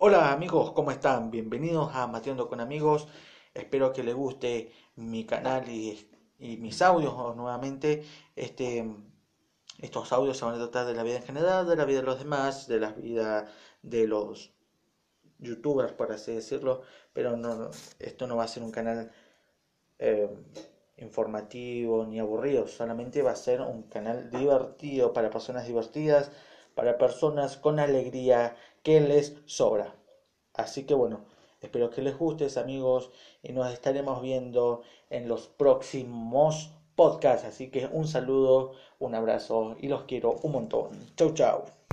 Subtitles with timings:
[0.00, 1.28] Hola amigos, ¿cómo están?
[1.28, 3.08] Bienvenidos a Mateando con Amigos.
[3.52, 6.08] Espero que les guste mi canal y,
[6.38, 8.04] mis audios nuevamente.
[8.36, 8.88] Este,
[9.80, 12.06] estos audios se van a tratar de la vida en general, de la vida de
[12.06, 14.52] los demás, de la vida de los
[15.40, 16.82] youtubers, por así decirlo.
[17.12, 17.68] Pero no,
[17.98, 19.10] esto no va a ser un canal
[19.98, 20.30] eh,
[20.98, 26.30] informativo ni aburrido, solamente va a ser un canal divertido para personas divertidas,
[26.78, 28.54] para personas con alegría
[28.84, 29.96] que les sobra.
[30.54, 31.24] Así que bueno,
[31.60, 33.10] espero que les guste, amigos,
[33.42, 37.44] y nos estaremos viendo en los próximos podcasts.
[37.44, 40.90] Así que un saludo, un abrazo y los quiero un montón.
[41.16, 41.78] Chau, chau.